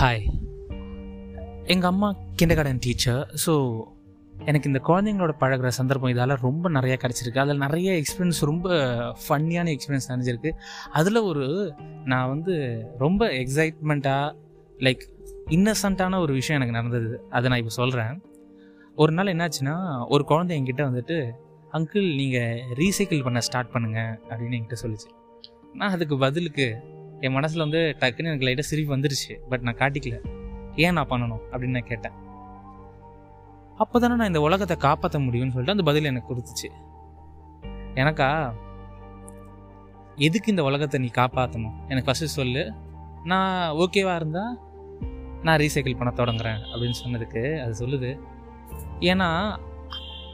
Hi 0.00 0.24
எங்கள் 1.64 1.88
அம்மா 1.90 2.08
kinder 2.36 2.54
garden 2.54 2.80
teacher 2.80 3.22
so 3.46 3.52
எனக்கு 4.44 4.68
இந்த 4.68 4.80
குழந்தைங்களோட 4.88 5.32
பழகுற 5.40 5.68
சந்தர்ப்பம் 5.68 6.10
இதால் 6.10 6.34
ரொம்ப 6.40 6.70
நிறையா 6.70 6.96
கிடச்சிருக்கு. 7.04 7.38
அதில் 7.38 7.58
நிறைய 7.58 8.02
எக்ஸ்பீரியன்ஸ் 8.02 8.40
ரொம்ப 8.40 8.68
ஃபன்னியான 9.22 9.72
எக்ஸ்பீரியன்ஸ் 9.74 10.08
நினைஞ்சிருக்கு 10.08 10.50
அதில் 10.90 11.16
ஒரு 11.16 11.74
நான் 12.04 12.28
வந்து 12.28 12.54
ரொம்ப 12.98 13.26
எக்ஸைட்மெண்ட்டாக 13.26 14.34
லைக் 14.78 15.02
இன்னசென்ட்டான 15.50 16.20
ஒரு 16.20 16.32
விஷயம் 16.32 16.60
எனக்கு 16.60 16.78
நடந்தது. 16.80 17.26
அதை 17.30 17.50
நான் 17.50 17.58
இப்போ 17.58 17.70
சொல்கிறேன் 17.70 18.22
ஒரு 18.94 19.12
நாள் 19.12 19.32
என்னாச்சுன்னா 19.34 19.76
ஒரு 20.08 20.24
குழந்தை 20.24 20.60
என்கிட்ட 20.60 20.84
வந்துட்டு 20.90 21.18
அங்கிள் 21.72 22.14
நீங்கள் 22.14 22.62
ரீசைக்கிள் 22.82 23.22
பண்ண 23.22 23.40
ஸ்டார்ட் 23.40 23.74
பண்ணுங்கள் 23.74 24.14
அப்படின்னு 24.30 24.58
என்கிட்ட 24.60 24.78
சொல்லிச்சு. 24.84 25.10
நான் 25.72 25.90
அதுக்கு 25.90 26.18
பதிலுக்கு 26.18 26.68
என் 27.20 27.32
மனசில் 27.32 27.58
வந்து 27.58 27.96
டக்குன்னு 28.00 28.24
எனக்கு 28.24 28.46
லைட்டாக 28.46 28.60
சிரிப்பு 28.60 28.96
வந்துருச்சு. 28.96 29.34
பட் 29.48 29.60
நான் 29.60 29.76
காட்டிக்கல. 29.76 30.18
ஏன் 30.76 30.92
நான் 30.92 31.08
பண்ணணும்? 31.08 31.40
அப்படின்னு 31.50 31.68
நான் 31.68 31.86
கேட்டேன். 31.86 32.12
அப்போ 33.76 33.98
தானே 33.98 34.14
நான் 34.14 34.26
இந்த 34.26 34.40
உலகத்தை 34.40 34.76
காப்பாற்ற 34.76 35.18
முடியும்னு 35.18 35.48
சொல்லிட்டு 35.48 35.70
அந்த 35.70 35.82
பதில் 35.82 36.04
எனக்கு 36.04 36.34
கொடுத்துச்சு. 36.34 36.70
எனக்கா 37.94 38.52
எதுக்கு 40.16 40.50
இந்த 40.50 40.62
உலகத்தை 40.62 41.00
நீ 41.00 41.06
காப்பாற்றணும் 41.06 41.86
எனக்கு 41.88 42.10
ஃபஸ்ட்டு 42.10 42.24
சொல்லு. 42.24 42.72
நான் 43.24 43.72
ஓகேவாக 43.72 44.14
இருந்தால் 44.14 44.58
நான் 45.42 45.58
ரீசைக்கிள் 45.58 45.98
பண்ண 45.98 46.12
தொடங்குறேன் 46.16 46.60
அப்படின்னு 46.74 46.94
சொன்னதுக்கு 47.06 47.62
அது 47.62 47.86
சொல்லுது. 47.86 48.20
ஏன்னா 49.00 49.58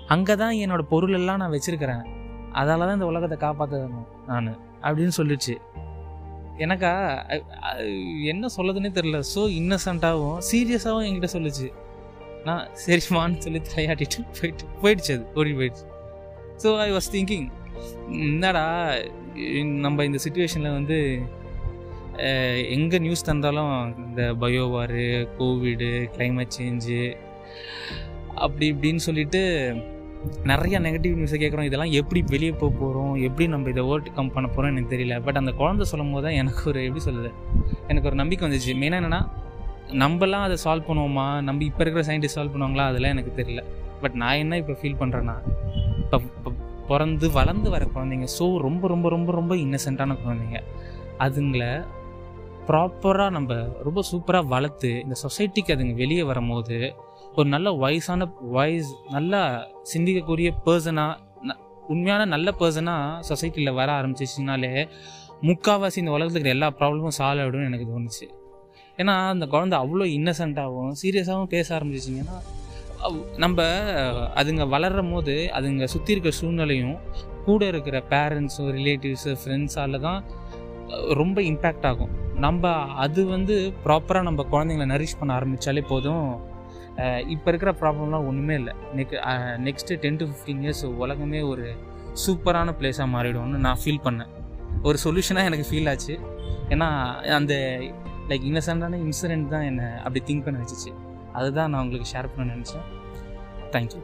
அங்கே 0.06 0.36
தான் 0.36 0.54
என்னோட 0.54 0.82
பொருளெல்லாம் 0.82 1.36
நான் 1.36 1.50
வச்சுருக்கிறேன். 1.50 2.06
அதால 2.52 2.78
தான் 2.78 2.92
இந்த 2.92 3.06
உலகத்தை 3.06 3.48
காப்பாற்றணும் 3.48 4.06
நான். 4.26 4.58
அப்படின்னு 4.82 5.10
சொல்லிடுச்சு. 5.16 5.56
எனக்கா 6.64 6.90
என்ன 8.32 8.48
சொல்லதுன்னே 8.56 8.90
தெரில 8.98 9.18
ஸோ 9.34 9.42
இன்னசென்ட்டாகவும் 9.60 10.38
சீரியஸாகவும் 10.50 11.06
என்கிட்ட 11.08 11.30
சொல்லுச்சு. 11.36 11.68
நான் 12.46 12.64
சரிம்மான்னு 12.84 13.42
சொல்லி 13.44 13.60
தலையாட்டிட்டு 13.68 14.24
போயிட்டு 14.38 14.64
போயிடுச்சு 14.82 15.12
அது. 15.16 15.24
ஓடி 15.34 15.52
போயிடுச்சு. 15.60 15.84
ஸோ 16.62 16.70
ஐ 16.86 16.88
வாஸ் 16.96 17.08
திங்கிங் 17.14 17.48
என்னடா 18.08 18.64
நம்ம 19.84 20.04
இந்த 20.08 20.18
சுச்சுவேஷனில் 20.24 20.76
வந்து 20.78 20.98
எங்கே 22.76 22.98
நியூஸ் 23.04 23.28
தந்தாலும் 23.28 23.72
இந்த 24.04 24.22
பயோவாரு 24.42 25.06
கோவிடு 25.38 25.90
கிளைமேட் 26.16 26.56
சேஞ்சு 26.58 27.02
அப்படி 28.44 28.66
இப்படின்னு 28.74 29.02
சொல்லிட்டு 29.08 29.42
நிறைய 30.50 30.76
நெகட்டிவ் 30.86 31.14
நியூஸை 31.18 31.38
கேட்குறோம். 31.42 31.68
இதெல்லாம் 31.68 31.92
எப்படி 32.00 32.20
வெளியே 32.34 32.52
போக 32.60 32.70
போகிறோம் 32.80 33.14
எப்படி 33.26 33.44
நம்ம 33.54 33.70
இதை 33.72 33.82
ஓவர் 33.88 34.02
கம் 34.18 34.32
பண்ண 34.34 34.48
போகிறோம் 34.48 34.72
எனக்கு 34.74 34.92
தெரியல. 34.94 35.16
பட் 35.26 35.38
அந்த 35.42 35.52
குழந்தை 35.60 35.86
சொல்லும் 35.92 36.12
போது 36.14 36.24
தான் 36.26 36.38
எனக்கு 36.42 36.62
ஒரு 36.72 36.82
எப்படி 36.88 37.04
சொல்லுது 37.08 37.30
எனக்கு 37.92 38.08
ஒரு 38.10 38.18
நம்பிக்கை 38.22 38.44
வந்துச்சு. 38.48 38.74
மெயினாக 38.82 39.00
என்னென்னா 39.02 39.22
நம்மலாம் 40.02 40.44
அதை 40.48 40.56
சால்வ் 40.64 40.88
பண்ணுவோமா? 40.90 41.26
நம்ம 41.48 41.64
இப்போ 41.70 41.82
இருக்கிற 41.84 42.04
சயின்டிஸ்ட் 42.10 42.38
சால்வ் 42.38 42.54
பண்ணுவாங்களா? 42.54 42.86
அதெல்லாம் 42.90 43.14
எனக்கு 43.16 43.32
தெரியல. 43.40 43.62
பட் 44.02 44.16
நான் 44.22 44.40
என்ன 44.44 44.56
இப்போ 44.62 44.76
ஃபீல் 44.80 45.00
பண்ணுறேன்னா 45.02 45.36
இப்போ 46.02 46.18
இப்போ 46.38 46.52
பிறந்து 46.88 47.26
வளர்ந்து 47.38 47.68
வர 47.74 47.84
குழந்தைங்க 47.94 48.26
ஸோ 48.38 48.46
ரொம்ப 48.66 48.88
ரொம்ப 48.92 49.08
ரொம்ப 49.16 49.32
ரொம்ப 49.32 49.54
இன்னசென்ட்டான 49.64 50.16
குழந்தைங்க. 50.24 50.58
அதுங்களை 51.26 51.70
ப்ராப்பராக 52.68 53.30
நம்ம 53.30 53.54
ரொம்ப 53.82 54.02
சூப்பராக 54.12 54.46
வளர்த்து 54.46 55.00
இந்த 55.00 55.14
சொசைட்டிக்கு 55.22 55.74
அதுங்க 55.74 55.94
வெளியே 55.94 56.22
வரும்போது 56.22 56.94
ஒரு 57.34 57.48
நல்ல 57.48 57.72
வயசான 57.72 58.32
வாய்ஸ் 58.40 58.94
நல்லா 59.10 59.68
சிந்திக்கக்கூடிய 59.94 60.50
பர்சனாக 60.66 61.20
உண்மையான 61.88 62.24
நல்ல 62.24 62.50
பர்சனாக 62.50 63.20
சொசைட்டியில் 63.28 63.72
வர 63.72 64.02
ஆரம்பிச்சிச்சினாலே 64.02 64.88
முக்கால்வாசி 65.42 65.96
இந்த 65.96 66.10
உலகத்துல 66.10 66.30
இருக்கிற 66.30 66.48
எல்லா 66.48 66.70
ப்ராப்ளமும் 66.78 67.16
சால்வ் 67.18 67.42
ஆகிடும்னு 67.42 67.64
எனக்கு 67.64 67.84
தோணுச்சு. 67.84 68.26
ஏன்னா 68.98 69.28
அந்த 69.28 69.46
குழந்தை 69.46 69.78
அவ்வளோ 69.78 70.04
இன்னசென்ட்டாகவும் 70.04 70.92
சீரியஸாகவும் 71.02 71.44
பேச 71.44 71.78
ஆரம்பிச்சிச்சிங்கன்னா 71.78 72.36
அவ்- 73.02 73.36
நம்ம 73.36 73.62
அதுங்க 74.34 74.68
வளரும் 74.68 75.12
போது 75.12 75.50
அதுங்க 75.52 75.84
சுற்றி 75.84 76.12
இருக்கிற 76.12 76.34
சூழ்நிலையும் 76.34 76.96
கூட 77.44 77.66
இருக்கிற 77.66 78.02
பேரண்ட்ஸோ 78.10 78.58
ரிலேட்டிவ்ஸு 78.58 79.36
ஃப்ரெண்ட்ஸால 79.44 80.00
தான் 80.00 80.24
ரொம்ப 81.14 81.40
இம்பேக்ட் 81.40 81.86
ஆகும். 81.86 82.23
நம்ம 82.42 82.70
அது 83.04 83.20
வந்து 83.26 83.54
ப்ராப்பராக 83.84 84.22
நம்ம 84.22 84.42
குழந்தைங்கள 84.52 84.86
நரிஷ் 84.92 85.18
பண்ண 85.18 85.30
ஆரம்பித்தாலே 85.38 85.82
போதும். 85.90 86.28
இப்போ 87.34 87.48
இருக்கிற 87.50 87.70
ப்ராப்ளம்லாம் 87.80 88.26
ஒன்றுமே 88.30 88.54
இல்லை. 88.54 88.74
Neck 88.98 89.14
next 89.66 89.98
ten 90.04 90.18
to 90.20 90.26
fifteen 90.30 90.62
years 90.64 90.84
உலகமே 90.84 91.40
ஒரு 91.40 91.66
சூப்பரான 92.24 92.74
பிளேஸாக 92.80 93.08
மாறிடும்னு 93.14 93.60
நான் 93.66 93.80
ஃபீல் 93.82 94.02
பண்ணேன். 94.06 94.32
ஒரு 94.88 94.98
சொல்யூஷனாக 95.04 95.48
எனக்கு 95.50 95.66
ஃபீல் 95.70 95.90
ஆச்சு. 95.92 96.16
ஏன்னா 96.74 96.88
அந்த 97.38 97.54
லைக் 98.28 98.48
இன்னசென்டான 98.50 99.00
இன்சிடென்ட் 99.06 99.52
தான் 99.54 99.66
என்னை 99.70 99.86
அப்படி 100.04 100.22
திங்க் 100.28 100.44
பண்ண 100.44 100.64
வச்சுச்சு. 100.64 100.92
அதுதான் 101.32 101.70
நான் 101.70 101.82
உங்களுக்கு 101.84 102.12
ஷேர் 102.14 102.32
பண்ண 102.34 102.54
நினச்சேன். 102.56 102.86
தேங்க்யூ 103.76 104.02